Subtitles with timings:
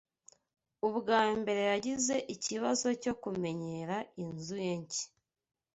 [0.87, 5.07] Ubwa mbere yagize ikibazo cyo kumenyera inzu ye nshya